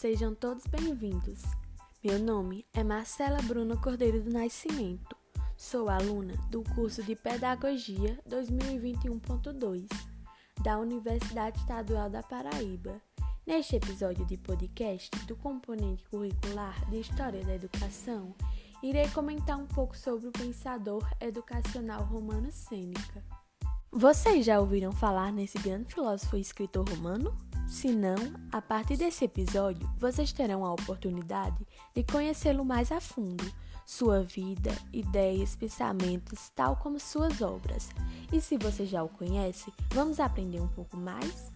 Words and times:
sejam 0.00 0.34
todos 0.34 0.66
bem-vindos. 0.66 1.42
Meu 2.02 2.18
nome 2.18 2.64
é 2.72 2.82
Marcela 2.82 3.36
Bruna 3.42 3.76
Cordeiro 3.76 4.22
do 4.22 4.30
Nascimento. 4.30 5.14
Sou 5.58 5.90
aluna 5.90 6.32
do 6.48 6.62
curso 6.74 7.02
de 7.02 7.14
Pedagogia 7.14 8.18
2021.2 8.26 9.86
da 10.62 10.78
Universidade 10.78 11.58
Estadual 11.58 12.08
da 12.08 12.22
Paraíba. 12.22 12.98
Neste 13.46 13.76
episódio 13.76 14.24
de 14.24 14.38
podcast 14.38 15.10
do 15.26 15.36
componente 15.36 16.08
curricular 16.08 16.82
de 16.88 17.00
História 17.00 17.44
da 17.44 17.54
Educação, 17.54 18.34
irei 18.82 19.06
comentar 19.10 19.58
um 19.58 19.66
pouco 19.66 19.94
sobre 19.94 20.28
o 20.28 20.32
pensador 20.32 21.06
educacional 21.20 22.04
romano 22.04 22.50
Sêneca. 22.50 23.22
Vocês 23.92 24.46
já 24.46 24.60
ouviram 24.60 24.92
falar 24.92 25.32
nesse 25.32 25.58
grande 25.58 25.92
filósofo 25.92 26.36
e 26.36 26.40
escritor 26.40 26.88
romano? 26.88 27.36
Se 27.66 27.88
não, 27.88 28.14
a 28.52 28.62
partir 28.62 28.96
desse 28.96 29.24
episódio, 29.24 29.90
vocês 29.98 30.32
terão 30.32 30.64
a 30.64 30.72
oportunidade 30.72 31.66
de 31.92 32.04
conhecê-lo 32.04 32.64
mais 32.64 32.92
a 32.92 33.00
fundo, 33.00 33.44
sua 33.84 34.22
vida, 34.22 34.70
ideias, 34.92 35.56
pensamentos, 35.56 36.50
tal 36.54 36.76
como 36.76 37.00
suas 37.00 37.42
obras. 37.42 37.88
E 38.32 38.40
se 38.40 38.56
você 38.56 38.86
já 38.86 39.02
o 39.02 39.08
conhece, 39.08 39.72
vamos 39.92 40.20
aprender 40.20 40.60
um 40.60 40.68
pouco 40.68 40.96
mais? 40.96 41.49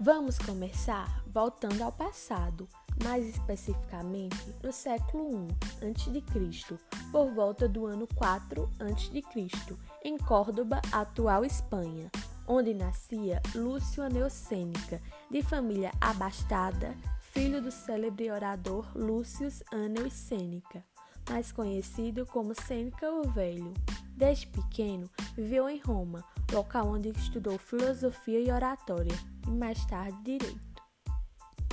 Vamos 0.00 0.38
começar 0.38 1.22
voltando 1.26 1.82
ao 1.82 1.92
passado, 1.92 2.68
mais 3.02 3.26
especificamente 3.26 4.54
no 4.62 4.72
século 4.72 5.48
I 5.82 5.86
a.C., 5.86 6.78
por 7.10 7.32
volta 7.32 7.68
do 7.68 7.86
ano 7.86 8.06
4 8.14 8.70
a.C., 8.78 9.76
em 10.04 10.16
Córdoba, 10.16 10.80
atual 10.92 11.44
Espanha 11.44 12.10
onde 12.48 12.72
nascia 12.72 13.42
Lúcio 13.54 14.02
Aneu 14.02 14.30
Sêneca, 14.30 15.00
de 15.30 15.42
família 15.42 15.92
abastada, 16.00 16.96
filho 17.20 17.60
do 17.60 17.70
célebre 17.70 18.30
orador 18.30 18.86
Lúcio 18.96 19.48
Aneu 19.70 20.10
Sêneca, 20.10 20.82
mais 21.28 21.52
conhecido 21.52 22.24
como 22.24 22.54
Sêneca 22.54 23.12
o 23.12 23.28
Velho. 23.28 23.74
Desde 24.18 24.48
pequeno, 24.48 25.08
viveu 25.36 25.68
em 25.68 25.78
Roma, 25.78 26.24
local 26.52 26.88
onde 26.88 27.10
estudou 27.10 27.56
filosofia 27.56 28.40
e 28.40 28.50
oratória, 28.50 29.14
e 29.46 29.50
mais 29.52 29.86
tarde 29.86 30.18
direito. 30.24 30.82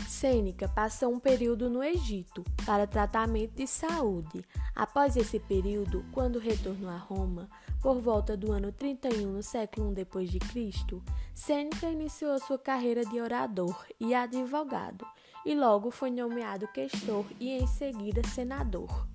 Sêneca 0.07 0.69
passou 0.69 1.11
um 1.11 1.19
período 1.19 1.71
no 1.71 1.83
Egito 1.83 2.43
para 2.63 2.85
tratamento 2.85 3.55
de 3.55 3.65
saúde. 3.65 4.45
Após 4.75 5.17
esse 5.17 5.39
período, 5.39 6.05
quando 6.11 6.37
retornou 6.37 6.91
a 6.91 6.97
Roma, 6.97 7.49
por 7.81 7.99
volta 7.99 8.37
do 8.37 8.51
ano 8.51 8.71
31 8.71 9.31
no 9.31 9.41
século 9.41 9.91
I 9.91 9.95
depois 9.95 10.29
de 10.29 10.37
Cristo, 10.37 11.03
Sêneca 11.33 11.89
iniciou 11.89 12.37
sua 12.37 12.59
carreira 12.59 13.03
de 13.03 13.19
orador 13.19 13.87
e 13.99 14.13
advogado, 14.13 15.03
e 15.43 15.55
logo 15.55 15.89
foi 15.89 16.11
nomeado 16.11 16.67
questor 16.67 17.25
e 17.39 17.49
em 17.49 17.65
seguida 17.65 18.21
senador. 18.27 19.14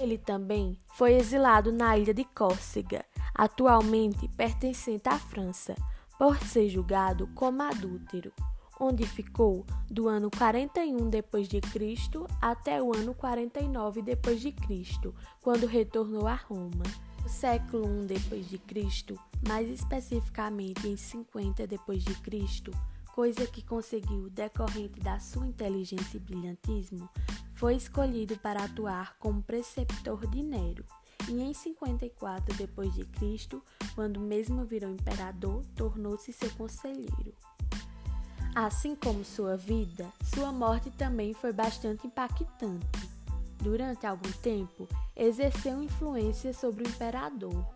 Ele 0.00 0.16
também 0.16 0.80
foi 0.94 1.14
exilado 1.14 1.70
na 1.70 1.96
ilha 1.98 2.14
de 2.14 2.24
Córcega, 2.24 3.04
atualmente 3.34 4.26
pertencente 4.28 5.08
à 5.08 5.18
França, 5.18 5.74
por 6.18 6.38
ser 6.38 6.68
julgado 6.68 7.28
como 7.34 7.62
adúltero 7.62 8.32
onde 8.80 9.06
ficou 9.06 9.66
do 9.90 10.08
ano 10.08 10.30
41 10.30 11.10
depois 11.10 11.46
de 11.46 11.60
Cristo 11.60 12.26
até 12.40 12.82
o 12.82 12.96
ano 12.96 13.14
49 13.14 14.00
depois 14.00 14.40
de 14.40 14.50
Cristo, 14.50 15.14
quando 15.42 15.66
retornou 15.66 16.26
a 16.26 16.34
Roma. 16.34 16.84
No 17.22 17.28
século 17.28 17.84
I 18.02 18.06
depois 18.06 18.48
de 18.48 18.56
Cristo, 18.56 19.20
mais 19.46 19.68
especificamente 19.68 20.88
em 20.88 20.96
50 20.96 21.66
depois 21.66 22.02
de 22.02 22.14
Cristo, 22.14 22.72
coisa 23.14 23.46
que 23.46 23.62
conseguiu 23.62 24.30
decorrente 24.30 24.98
da 25.00 25.18
sua 25.18 25.46
inteligência 25.46 26.16
e 26.16 26.20
brilhantismo, 26.20 27.06
foi 27.60 27.74
escolhido 27.74 28.38
para 28.38 28.64
atuar 28.64 29.18
como 29.18 29.42
preceptor 29.42 30.26
de 30.28 30.42
Nero. 30.42 30.82
E 31.28 31.42
em 31.42 31.52
54 31.52 32.56
depois 32.56 32.90
de 32.94 33.04
Cristo, 33.04 33.62
quando 33.94 34.18
mesmo 34.18 34.64
virou 34.64 34.90
imperador, 34.90 35.62
tornou-se 35.76 36.32
seu 36.32 36.50
conselheiro. 36.52 37.34
Assim 38.54 38.96
como 38.96 39.22
sua 39.26 39.58
vida, 39.58 40.10
sua 40.34 40.50
morte 40.50 40.90
também 40.92 41.34
foi 41.34 41.52
bastante 41.52 42.06
impactante. 42.06 42.86
Durante 43.58 44.06
algum 44.06 44.32
tempo, 44.40 44.88
exerceu 45.14 45.82
influência 45.82 46.54
sobre 46.54 46.84
o 46.84 46.88
imperador, 46.88 47.66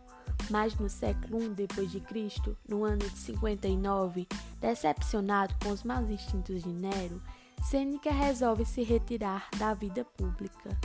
mas 0.50 0.74
no 0.76 0.88
século 0.88 1.42
I 1.42 1.50
depois 1.50 1.90
de 1.90 2.00
Cristo, 2.00 2.56
no 2.66 2.84
ano 2.84 3.06
de 3.06 3.18
59, 3.18 4.26
decepcionado 4.62 5.54
com 5.62 5.68
os 5.68 5.82
maus 5.82 6.08
instintos 6.08 6.62
de 6.62 6.70
Nero, 6.70 7.20
Sêneca 7.62 8.10
resolve 8.10 8.64
se 8.64 8.82
retirar 8.82 9.48
da 9.58 9.74
vida 9.74 10.04
pública. 10.04 10.78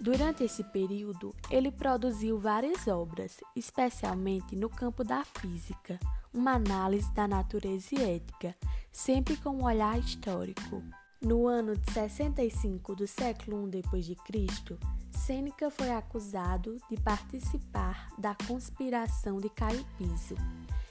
Durante 0.00 0.44
esse 0.44 0.62
período, 0.64 1.34
ele 1.50 1.70
produziu 1.70 2.38
várias 2.38 2.86
obras, 2.86 3.40
especialmente 3.56 4.54
no 4.54 4.68
campo 4.68 5.02
da 5.02 5.24
física, 5.24 5.98
uma 6.32 6.52
análise 6.52 7.10
da 7.14 7.26
natureza 7.26 7.94
e 7.94 8.16
ética, 8.16 8.54
sempre 8.92 9.36
com 9.36 9.50
um 9.50 9.64
olhar 9.64 9.98
histórico. 9.98 10.82
No 11.22 11.46
ano 11.46 11.74
de 11.74 11.90
65 11.90 12.94
do 12.94 13.06
século 13.06 13.66
I 13.72 14.14
Cristo, 14.26 14.78
Sêneca 15.10 15.70
foi 15.70 15.90
acusado 15.90 16.76
de 16.90 17.00
participar 17.00 18.08
da 18.18 18.36
conspiração 18.46 19.38
de 19.38 19.48
Caio 19.48 19.86
Piso, 19.96 20.34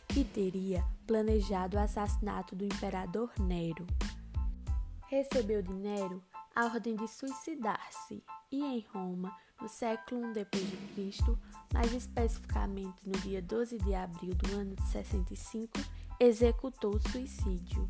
que 0.07 0.24
teria 0.24 0.84
planejado 1.06 1.78
o 1.78 1.80
assassinato 1.80 2.56
do 2.56 2.66
imperador 2.66 3.31
Nero. 3.40 3.85
Recebeu 5.13 5.62
de 5.62 5.72
Nero 5.72 6.24
a 6.56 6.66
ordem 6.66 6.96
de 6.96 7.07
suicidar-se 7.07 8.24
e 8.51 8.63
em 8.63 8.84
Roma, 8.91 9.31
no 9.62 9.69
século 9.69 10.34
I 10.35 10.94
Cristo, 10.96 11.38
mais 11.72 11.94
especificamente 11.94 13.07
no 13.07 13.12
dia 13.19 13.40
12 13.40 13.78
de 13.78 13.94
abril 13.94 14.34
do 14.34 14.56
ano 14.56 14.75
de 14.75 14.81
65, 14.88 15.72
executou 16.19 16.96
o 16.96 17.09
suicídio, 17.12 17.88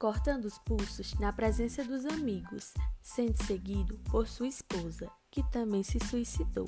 cortando 0.00 0.46
os 0.46 0.58
pulsos 0.58 1.14
na 1.14 1.32
presença 1.32 1.84
dos 1.84 2.04
amigos, 2.04 2.74
sendo 3.00 3.40
seguido 3.44 3.96
por 4.10 4.26
sua 4.26 4.48
esposa, 4.48 5.08
que 5.30 5.44
também 5.52 5.84
se 5.84 6.00
suicidou. 6.06 6.66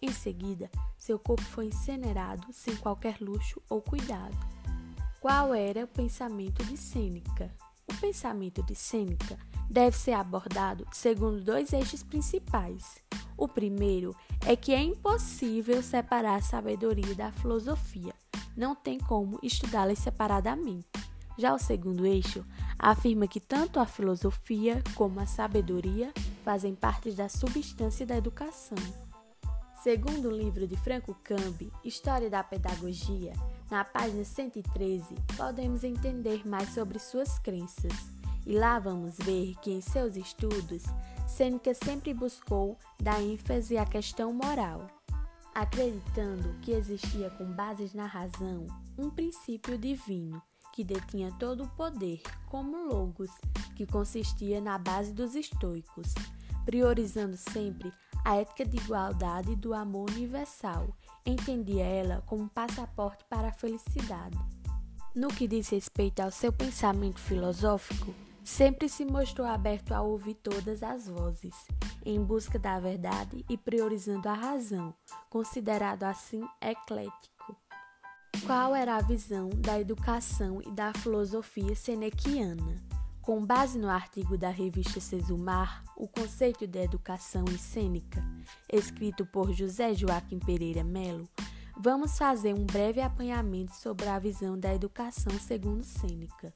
Em 0.00 0.12
seguida, 0.12 0.70
seu 0.96 1.18
corpo 1.18 1.42
foi 1.42 1.66
incinerado 1.66 2.52
sem 2.52 2.76
qualquer 2.76 3.20
luxo 3.20 3.60
ou 3.68 3.82
cuidado. 3.82 4.38
Qual 5.20 5.52
era 5.52 5.82
o 5.82 5.88
pensamento 5.88 6.64
de 6.64 6.76
Sêneca? 6.76 7.52
O 7.92 8.00
pensamento 8.00 8.62
de 8.62 8.74
Sêneca 8.74 9.38
deve 9.68 9.96
ser 9.96 10.12
abordado 10.12 10.86
segundo 10.92 11.42
dois 11.42 11.72
eixos 11.72 12.02
principais. 12.02 12.98
O 13.36 13.46
primeiro 13.46 14.16
é 14.46 14.56
que 14.56 14.72
é 14.72 14.80
impossível 14.82 15.82
separar 15.82 16.36
a 16.36 16.42
sabedoria 16.42 17.14
da 17.14 17.30
filosofia. 17.30 18.14
Não 18.56 18.74
tem 18.74 18.98
como 18.98 19.38
estudá-las 19.42 19.98
separadamente. 19.98 20.88
Já 21.38 21.54
o 21.54 21.58
segundo 21.58 22.06
eixo 22.06 22.44
afirma 22.78 23.26
que 23.26 23.40
tanto 23.40 23.78
a 23.78 23.86
filosofia 23.86 24.82
como 24.94 25.20
a 25.20 25.26
sabedoria 25.26 26.12
fazem 26.44 26.74
parte 26.74 27.12
da 27.12 27.28
substância 27.28 28.06
da 28.06 28.16
educação. 28.16 28.78
Segundo 29.82 30.28
o 30.28 30.36
livro 30.36 30.66
de 30.66 30.76
Franco 30.76 31.14
Cambi, 31.24 31.72
História 31.84 32.30
da 32.30 32.44
Pedagogia, 32.44 33.32
na 33.72 33.86
página 33.86 34.22
113, 34.22 35.14
podemos 35.34 35.82
entender 35.82 36.46
mais 36.46 36.68
sobre 36.74 36.98
suas 36.98 37.38
crenças. 37.38 37.90
E 38.46 38.54
lá 38.54 38.78
vamos 38.78 39.16
ver 39.16 39.54
que 39.62 39.70
em 39.70 39.80
seus 39.80 40.14
estudos, 40.14 40.82
Sêneca 41.26 41.72
sempre 41.72 42.12
buscou 42.12 42.78
dar 43.02 43.22
ênfase 43.22 43.78
à 43.78 43.86
questão 43.86 44.30
moral, 44.30 44.86
acreditando 45.54 46.54
que 46.60 46.72
existia 46.72 47.30
com 47.30 47.46
bases 47.46 47.94
na 47.94 48.04
razão 48.04 48.66
um 48.98 49.08
princípio 49.08 49.78
divino 49.78 50.42
que 50.74 50.84
detinha 50.84 51.32
todo 51.38 51.64
o 51.64 51.68
poder, 51.68 52.20
como 52.50 52.92
Logos, 52.92 53.30
que 53.74 53.86
consistia 53.86 54.60
na 54.60 54.76
base 54.76 55.14
dos 55.14 55.34
estoicos, 55.34 56.12
priorizando 56.66 57.38
sempre 57.38 57.90
a 58.22 58.36
ética 58.36 58.66
de 58.66 58.76
igualdade 58.76 59.52
e 59.52 59.56
do 59.56 59.72
amor 59.72 60.10
universal. 60.10 60.94
Entendia 61.24 61.84
ela 61.84 62.22
como 62.26 62.42
um 62.42 62.48
passaporte 62.48 63.24
para 63.28 63.48
a 63.48 63.52
felicidade. 63.52 64.38
No 65.14 65.28
que 65.28 65.46
diz 65.46 65.68
respeito 65.68 66.20
ao 66.20 66.30
seu 66.30 66.52
pensamento 66.52 67.20
filosófico, 67.20 68.14
sempre 68.42 68.88
se 68.88 69.04
mostrou 69.04 69.46
aberto 69.46 69.92
a 69.92 70.02
ouvir 70.02 70.34
todas 70.34 70.82
as 70.82 71.08
vozes, 71.08 71.54
em 72.04 72.22
busca 72.22 72.58
da 72.58 72.80
verdade 72.80 73.44
e 73.48 73.56
priorizando 73.56 74.28
a 74.28 74.34
razão, 74.34 74.94
considerado 75.30 76.02
assim 76.04 76.42
eclético. 76.60 77.56
Qual 78.44 78.74
era 78.74 78.96
a 78.96 79.02
visão 79.02 79.48
da 79.50 79.78
educação 79.78 80.60
e 80.60 80.70
da 80.72 80.92
filosofia 80.92 81.76
senequiana? 81.76 82.91
Com 83.22 83.46
base 83.46 83.78
no 83.78 83.88
artigo 83.88 84.36
da 84.36 84.50
revista 84.50 84.98
Sesumar, 84.98 85.84
O 85.96 86.08
Conceito 86.08 86.66
de 86.66 86.80
Educação 86.80 87.46
Sêneca, 87.56 88.20
escrito 88.70 89.24
por 89.24 89.52
José 89.52 89.94
Joaquim 89.94 90.40
Pereira 90.40 90.82
Melo, 90.82 91.28
vamos 91.78 92.18
fazer 92.18 92.52
um 92.52 92.66
breve 92.66 93.00
apanhamento 93.00 93.76
sobre 93.76 94.08
a 94.08 94.18
visão 94.18 94.58
da 94.58 94.74
educação 94.74 95.38
segundo 95.38 95.84
Sêneca. 95.84 96.52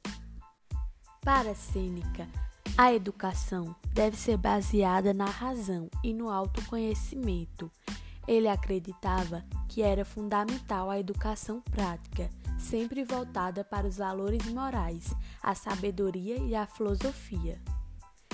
Para 1.21 1.55
Sêneca, 1.55 2.27
A 2.79 2.93
educação 2.93 3.75
deve 3.91 4.15
ser 4.15 4.37
baseada 4.37 5.11
na 5.11 5.25
razão 5.25 5.89
e 6.03 6.13
no 6.13 6.29
autoconhecimento. 6.29 7.71
Ele 8.27 8.47
acreditava 8.47 9.43
que 9.67 9.81
era 9.81 10.05
fundamental 10.05 10.87
a 10.91 10.99
educação 10.99 11.59
prática, 11.59 12.29
sempre 12.57 13.03
voltada 13.03 13.63
para 13.63 13.87
os 13.87 13.97
valores 13.97 14.45
morais, 14.47 15.13
a 15.41 15.53
sabedoria 15.55 16.37
e 16.37 16.55
a 16.55 16.65
filosofia. 16.65 17.61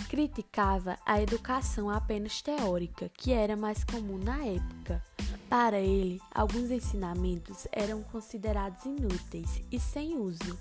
Criticava 0.09 0.97
a 1.05 1.21
educação 1.21 1.89
apenas 1.89 2.41
teórica, 2.41 3.09
que 3.09 3.33
era 3.33 3.55
mais 3.55 3.83
comum 3.83 4.17
na 4.17 4.45
época. 4.45 5.03
Para 5.49 5.79
ele, 5.79 6.21
alguns 6.33 6.71
ensinamentos 6.71 7.67
eram 7.71 8.01
considerados 8.03 8.85
inúteis 8.85 9.61
e 9.71 9.79
sem 9.79 10.17
uso. 10.17 10.57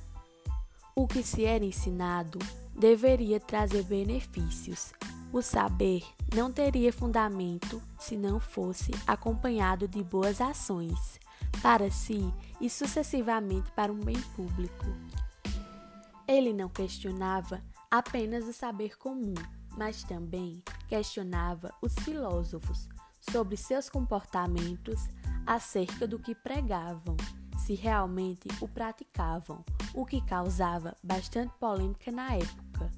O 0.94 1.06
que 1.06 1.23
se 1.23 1.44
era 1.44 1.64
ensinado 1.64 2.38
deveria 2.75 3.41
trazer 3.41 3.82
benefícios. 3.85 4.93
O 5.32 5.41
saber 5.41 6.05
não 6.35 6.53
teria 6.53 6.93
fundamento 6.93 7.82
se 7.99 8.17
não 8.17 8.38
fosse 8.38 8.91
acompanhado 9.06 9.88
de 9.88 10.03
boas 10.03 10.41
ações, 10.43 11.19
para 11.60 11.90
si 11.90 12.32
e 12.60 12.70
sucessivamente 12.70 13.70
para 13.72 13.93
um 13.93 14.00
bem 14.00 14.20
público. 14.34 14.87
Ele 16.26 16.52
não 16.52 16.69
questionava 16.69 17.62
apenas 17.90 18.44
o 18.46 18.52
saber 18.52 18.96
comum, 18.96 19.34
mas 19.76 20.02
também 20.02 20.62
questionava 20.88 21.72
os 21.82 21.94
filósofos 22.04 22.88
sobre 23.20 23.56
seus 23.56 23.88
comportamentos 23.88 25.08
acerca 25.46 26.06
do 26.06 26.19
que 26.19 26.34
pregavam 26.34 27.16
se 27.58 27.75
realmente 27.75 28.49
o 28.60 28.66
praticavam, 28.66 29.64
o 29.94 30.04
que 30.04 30.20
causava 30.20 30.96
bastante 31.02 31.52
polêmica 31.60 32.10
na 32.10 32.34
época. 32.34 32.90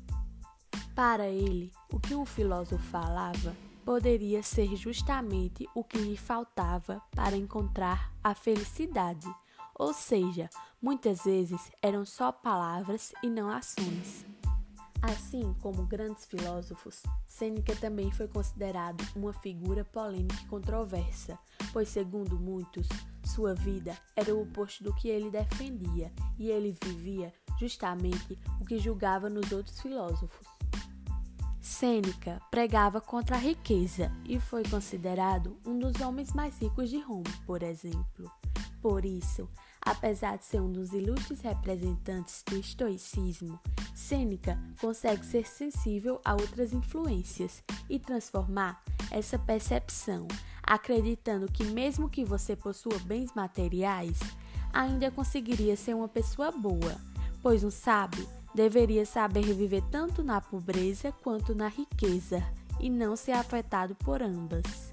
Para 0.94 1.26
ele, 1.26 1.70
o 1.92 1.98
que 2.00 2.14
um 2.14 2.24
filósofo 2.24 2.82
falava 2.84 3.54
poderia 3.84 4.42
ser 4.42 4.74
justamente 4.74 5.68
o 5.74 5.84
que 5.84 5.98
lhe 5.98 6.16
faltava 6.16 7.02
para 7.10 7.36
encontrar 7.36 8.12
a 8.22 8.34
felicidade, 8.34 9.28
ou 9.74 9.92
seja, 9.92 10.48
muitas 10.80 11.24
vezes 11.24 11.70
eram 11.82 12.04
só 12.06 12.32
palavras 12.32 13.12
e 13.22 13.28
não 13.28 13.50
ações. 13.50 14.24
Assim 15.02 15.54
como 15.60 15.84
grandes 15.84 16.24
filósofos, 16.24 17.02
Sêneca 17.26 17.76
também 17.76 18.10
foi 18.10 18.26
considerado 18.26 19.04
uma 19.14 19.34
figura 19.34 19.84
polêmica 19.84 20.40
e 20.42 20.46
controversa, 20.46 21.38
pois, 21.74 21.90
segundo 21.90 22.40
muitos, 22.40 22.88
sua 23.22 23.54
vida 23.54 23.98
era 24.16 24.34
o 24.34 24.42
oposto 24.42 24.82
do 24.82 24.94
que 24.94 25.08
ele 25.08 25.30
defendia 25.30 26.10
e 26.38 26.48
ele 26.50 26.74
vivia 26.82 27.34
justamente 27.58 28.38
o 28.58 28.64
que 28.64 28.78
julgava 28.78 29.28
nos 29.28 29.52
outros 29.52 29.78
filósofos. 29.78 30.46
Sêneca 31.64 32.40
pregava 32.50 33.00
contra 33.00 33.36
a 33.36 33.38
riqueza 33.38 34.12
e 34.24 34.38
foi 34.38 34.62
considerado 34.64 35.56
um 35.66 35.78
dos 35.78 36.00
homens 36.00 36.32
mais 36.32 36.58
ricos 36.60 36.90
de 36.90 37.00
Roma, 37.00 37.24
por 37.46 37.62
exemplo. 37.62 38.30
Por 38.82 39.04
isso, 39.04 39.48
Apesar 39.84 40.38
de 40.38 40.46
ser 40.46 40.62
um 40.62 40.72
dos 40.72 40.94
ilustres 40.94 41.42
representantes 41.42 42.42
do 42.46 42.56
estoicismo, 42.56 43.60
Sêneca 43.94 44.58
consegue 44.80 45.26
ser 45.26 45.46
sensível 45.46 46.20
a 46.24 46.32
outras 46.32 46.72
influências 46.72 47.62
e 47.88 47.98
transformar 47.98 48.82
essa 49.10 49.38
percepção, 49.38 50.26
acreditando 50.62 51.52
que, 51.52 51.64
mesmo 51.64 52.08
que 52.08 52.24
você 52.24 52.56
possua 52.56 52.98
bens 53.00 53.34
materiais, 53.34 54.18
ainda 54.72 55.10
conseguiria 55.10 55.76
ser 55.76 55.94
uma 55.94 56.08
pessoa 56.08 56.50
boa, 56.50 56.96
pois 57.42 57.62
um 57.62 57.70
sábio 57.70 58.26
deveria 58.54 59.04
saber 59.04 59.42
viver 59.42 59.82
tanto 59.90 60.22
na 60.22 60.40
pobreza 60.40 61.12
quanto 61.22 61.54
na 61.54 61.68
riqueza 61.68 62.42
e 62.78 62.88
não 62.88 63.16
ser 63.16 63.32
afetado 63.32 63.94
por 63.96 64.22
ambas. 64.22 64.92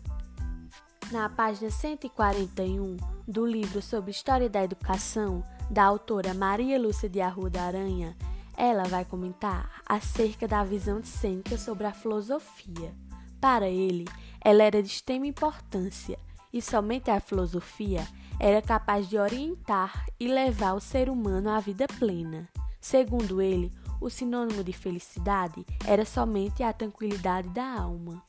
Na 1.12 1.30
página 1.30 1.70
141 1.70 2.98
do 3.28 3.46
livro 3.46 3.82
sobre 3.82 4.12
História 4.12 4.50
da 4.50 4.64
Educação, 4.64 5.44
da 5.70 5.84
autora 5.84 6.34
Maria 6.34 6.80
Lúcia 6.80 7.10
de 7.10 7.22
Arruda 7.22 7.62
Aranha, 7.62 8.16
ela 8.58 8.84
vai 8.84 9.04
comentar 9.06 9.82
acerca 9.86 10.48
da 10.48 10.64
visão 10.64 11.00
de 11.00 11.08
Sêneca 11.08 11.58
sobre 11.58 11.86
a 11.86 11.94
filosofia. 11.94 12.94
Para 13.40 13.68
ele, 13.68 14.06
ela 14.40 14.64
era 14.64 14.82
de 14.82 14.90
extrema 14.90 15.28
importância 15.28 16.18
e 16.54 16.62
somente 16.62 17.10
a 17.10 17.20
filosofia 17.20 18.08
era 18.40 18.62
capaz 18.62 19.08
de 19.08 19.18
orientar 19.18 20.06
e 20.20 20.28
levar 20.28 20.74
o 20.74 20.80
ser 20.80 21.10
humano 21.10 21.50
à 21.50 21.60
vida 21.60 21.88
plena. 21.88 22.48
Segundo 22.82 23.40
ele, 23.40 23.72
o 24.02 24.10
sinônimo 24.10 24.64
de 24.64 24.74
felicidade 24.74 25.64
era 25.86 26.04
somente 26.04 26.64
a 26.64 26.74
tranquilidade 26.74 27.48
da 27.50 27.80
alma. 27.80 28.24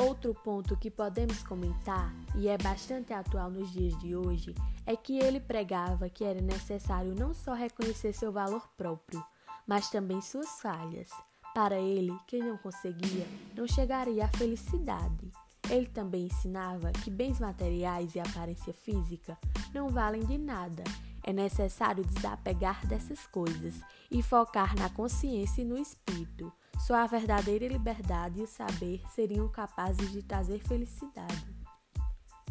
Outro 0.00 0.32
ponto 0.32 0.76
que 0.76 0.90
podemos 0.90 1.42
comentar, 1.42 2.14
e 2.36 2.46
é 2.46 2.58
bastante 2.58 3.12
atual 3.12 3.50
nos 3.50 3.72
dias 3.72 3.98
de 3.98 4.14
hoje, 4.14 4.54
é 4.86 4.94
que 4.94 5.18
ele 5.18 5.40
pregava 5.40 6.08
que 6.08 6.22
era 6.22 6.40
necessário 6.40 7.14
não 7.14 7.34
só 7.34 7.54
reconhecer 7.54 8.12
seu 8.12 8.30
valor 8.30 8.68
próprio, 8.76 9.24
mas 9.66 9.90
também 9.90 10.20
suas 10.20 10.60
falhas. 10.60 11.08
Para 11.54 11.78
ele, 11.80 12.16
quem 12.28 12.42
não 12.42 12.56
conseguia 12.58 13.26
não 13.56 13.66
chegaria 13.66 14.26
à 14.26 14.28
felicidade. 14.28 15.32
Ele 15.68 15.86
também 15.86 16.26
ensinava 16.26 16.92
que 16.92 17.10
bens 17.10 17.40
materiais 17.40 18.14
e 18.14 18.20
aparência 18.20 18.72
física 18.72 19.36
não 19.74 19.88
valem 19.88 20.24
de 20.24 20.38
nada. 20.38 20.84
É 21.28 21.32
necessário 21.32 22.02
desapegar 22.02 22.86
dessas 22.86 23.26
coisas 23.26 23.74
e 24.10 24.22
focar 24.22 24.74
na 24.74 24.88
consciência 24.88 25.60
e 25.60 25.64
no 25.66 25.76
espírito. 25.76 26.50
Só 26.78 26.94
a 26.94 27.06
verdadeira 27.06 27.68
liberdade 27.68 28.40
e 28.40 28.44
o 28.44 28.46
saber 28.46 29.02
seriam 29.14 29.46
capazes 29.46 30.10
de 30.10 30.22
trazer 30.22 30.58
felicidade. 30.60 31.54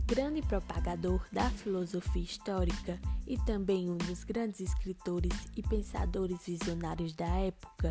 Grande 0.06 0.44
propagador 0.44 1.26
da 1.32 1.50
filosofia 1.50 2.22
histórica 2.22 3.02
e 3.26 3.36
também 3.46 3.90
um 3.90 3.98
dos 3.98 4.24
grandes 4.24 4.60
escritores 4.60 5.34
e 5.56 5.64
pensadores 5.64 6.46
visionários 6.46 7.16
da 7.16 7.26
época, 7.26 7.90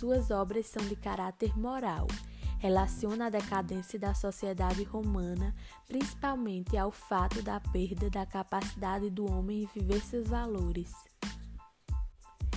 suas 0.00 0.32
obras 0.32 0.66
são 0.66 0.84
de 0.88 0.96
caráter 0.96 1.56
moral. 1.56 2.08
Relaciona 2.64 3.26
a 3.26 3.28
decadência 3.28 3.98
da 3.98 4.14
sociedade 4.14 4.84
romana 4.84 5.54
principalmente 5.86 6.78
ao 6.78 6.90
fato 6.90 7.42
da 7.42 7.60
perda 7.60 8.08
da 8.08 8.24
capacidade 8.24 9.10
do 9.10 9.30
homem 9.30 9.64
em 9.64 9.66
viver 9.66 10.00
seus 10.00 10.28
valores. 10.28 10.90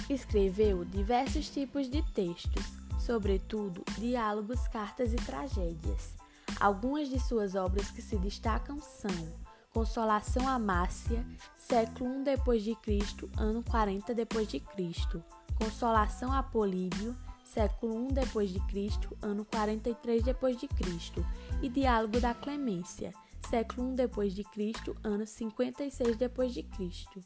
Escreveu 0.09 0.85
diversos 0.85 1.49
tipos 1.49 1.89
de 1.89 2.01
textos, 2.13 2.63
sobretudo 2.97 3.83
diálogos, 3.97 4.65
cartas 4.69 5.11
e 5.11 5.17
tragédias. 5.17 6.15
Algumas 6.57 7.09
de 7.09 7.19
suas 7.19 7.53
obras 7.53 7.91
que 7.91 8.01
se 8.01 8.15
destacam 8.15 8.79
são 8.79 9.35
Consolação 9.73 10.47
a 10.47 10.57
Márcia, 10.57 11.21
século 11.57 12.21
I 12.21 12.23
depois 12.23 12.63
de 12.63 12.75
Cristo, 12.75 13.29
ano 13.35 13.61
40 13.61 14.15
depois 14.15 14.47
de 14.47 14.61
Cristo. 14.61 15.21
Consolação 15.59 16.31
a 16.31 16.41
Políbio, 16.41 17.13
século 17.47 18.09
I 18.09 18.13
depois 18.13 18.49
de 18.49 18.59
Cristo, 18.67 19.17
ano 19.21 19.45
43 19.45 20.23
depois 20.23 20.57
de 20.57 20.67
Cristo, 20.67 21.25
e 21.61 21.69
Diálogo 21.69 22.19
da 22.19 22.33
Clemência, 22.33 23.13
século 23.49 23.91
I 23.91 23.95
depois 23.95 24.33
de 24.33 24.43
Cristo, 24.43 24.95
ano 25.03 25.25
56 25.25 26.17
depois 26.17 26.53
de 26.53 26.63
Cristo. 26.63 27.21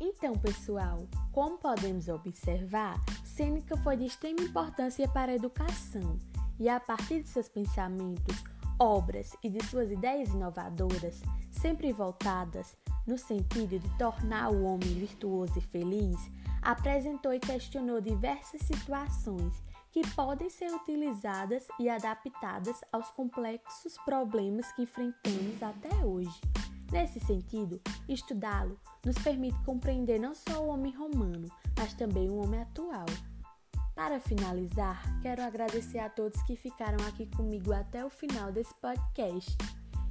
Então, 0.00 0.32
pessoal, 0.34 1.08
como 1.32 1.58
podemos 1.58 2.08
observar, 2.08 3.00
Sêneca 3.24 3.76
foi 3.78 3.96
de 3.96 4.06
extrema 4.06 4.40
importância 4.40 5.08
para 5.08 5.32
a 5.32 5.34
educação 5.34 6.18
e, 6.58 6.68
a 6.68 6.78
partir 6.78 7.22
de 7.22 7.28
seus 7.28 7.48
pensamentos, 7.48 8.36
obras 8.78 9.36
e 9.42 9.50
de 9.50 9.64
suas 9.66 9.90
ideias 9.90 10.30
inovadoras, 10.30 11.20
sempre 11.50 11.92
voltadas 11.92 12.76
no 13.08 13.16
sentido 13.16 13.78
de 13.78 13.88
tornar 13.96 14.52
o 14.52 14.64
homem 14.64 14.92
virtuoso 14.94 15.58
e 15.58 15.62
feliz, 15.62 16.30
apresentou 16.60 17.32
e 17.32 17.40
questionou 17.40 18.02
diversas 18.02 18.60
situações 18.60 19.54
que 19.90 20.06
podem 20.14 20.50
ser 20.50 20.70
utilizadas 20.70 21.66
e 21.80 21.88
adaptadas 21.88 22.76
aos 22.92 23.10
complexos 23.12 23.96
problemas 24.04 24.70
que 24.72 24.82
enfrentamos 24.82 25.62
até 25.62 26.04
hoje. 26.04 26.38
Nesse 26.92 27.18
sentido, 27.20 27.80
estudá-lo 28.06 28.78
nos 29.04 29.16
permite 29.16 29.58
compreender 29.64 30.20
não 30.20 30.34
só 30.34 30.62
o 30.62 30.68
homem 30.68 30.94
romano, 30.94 31.48
mas 31.78 31.94
também 31.94 32.28
o 32.28 32.36
homem 32.36 32.60
atual. 32.60 33.06
Para 33.94 34.20
finalizar, 34.20 35.02
quero 35.22 35.42
agradecer 35.42 35.98
a 35.98 36.10
todos 36.10 36.42
que 36.42 36.56
ficaram 36.56 36.98
aqui 37.08 37.26
comigo 37.34 37.72
até 37.72 38.04
o 38.04 38.10
final 38.10 38.52
desse 38.52 38.74
podcast. 38.74 39.56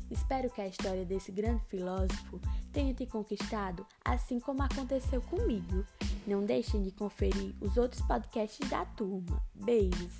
Espero 0.09 0.49
que 0.49 0.61
a 0.61 0.67
história 0.67 1.05
desse 1.05 1.31
grande 1.31 1.63
filósofo 1.65 2.39
tenha 2.71 2.93
te 2.93 3.05
conquistado, 3.05 3.85
assim 4.03 4.39
como 4.39 4.63
aconteceu 4.63 5.21
comigo. 5.21 5.85
Não 6.25 6.45
deixem 6.45 6.81
de 6.81 6.91
conferir 6.91 7.53
os 7.61 7.77
outros 7.77 8.01
podcasts 8.01 8.69
da 8.69 8.85
turma. 8.85 9.41
Beijos! 9.53 10.13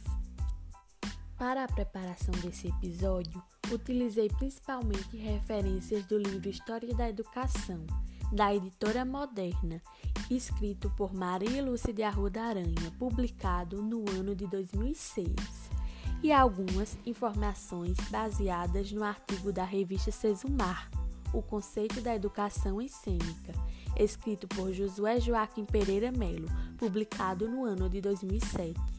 Para 1.38 1.64
a 1.64 1.68
preparação 1.68 2.34
desse 2.42 2.68
episódio, 2.68 3.42
utilizei 3.72 4.28
principalmente 4.28 5.16
referências 5.16 6.04
do 6.06 6.18
livro 6.18 6.50
História 6.50 6.94
da 6.96 7.08
Educação, 7.10 7.86
da 8.32 8.56
editora 8.56 9.06
Moderna, 9.06 9.82
escrito 10.32 10.90
por 10.98 11.14
Maria 11.14 11.64
Lúcia 11.64 11.94
de 11.94 12.02
Arruda 12.02 12.42
Aranha, 12.42 12.92
publicado 12.98 13.84
no 13.84 14.04
ano 14.10 14.36
de 14.36 14.48
2006, 14.48 15.28
e 16.24 16.32
algumas 16.32 16.98
informações 17.06 17.98
baseadas 18.10 18.92
no 18.92 19.04
artigo 19.04 19.52
da 19.52 19.64
revista 19.64 20.12
Sesumar, 20.12 20.90
O 21.34 21.42
Conceito 21.42 22.02
da 22.02 22.16
Educação 22.16 22.80
Cênica, 22.88 23.54
escrito 23.96 24.48
por 24.48 24.74
Josué 24.74 25.20
Joaquim 25.20 25.66
Pereira 25.66 26.12
Melo, 26.12 26.48
publicado 26.78 27.48
no 27.48 27.64
ano 27.64 27.90
de 27.90 28.02
2007. 28.02 28.97